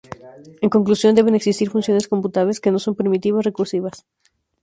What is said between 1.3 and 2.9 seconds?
existir funciones computables que no